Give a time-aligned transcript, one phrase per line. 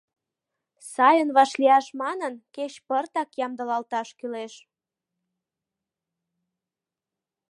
[0.93, 4.53] Сайын вашлияш манын, кеч пыртак ямдылалташ кӱлеш.